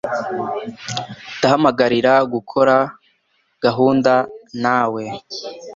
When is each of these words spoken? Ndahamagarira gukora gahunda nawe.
Ndahamagarira 1.37 2.13
gukora 2.33 2.75
gahunda 3.63 4.13
nawe. 4.63 5.03